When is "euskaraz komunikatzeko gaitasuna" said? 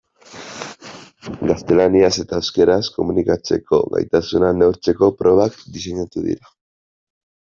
2.43-4.51